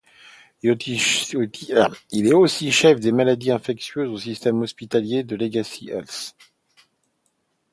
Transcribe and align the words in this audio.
Il 0.63 0.77
est 2.25 2.33
aussi 2.33 2.71
chef 2.71 2.99
des 2.99 3.11
maladies 3.11 3.51
infectieuse 3.51 4.09
au 4.09 4.17
systeme 4.17 4.61
hospitalier 4.61 5.21
de 5.23 5.35
Legacy 5.35 5.89
health. 5.89 6.35